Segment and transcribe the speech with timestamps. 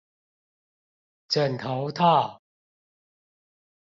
[1.29, 2.41] 枕頭套